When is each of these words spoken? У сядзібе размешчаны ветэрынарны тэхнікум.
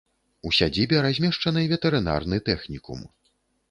У 0.49 0.53
сядзібе 0.59 1.03
размешчаны 1.07 1.69
ветэрынарны 1.77 2.45
тэхнікум. 2.53 3.11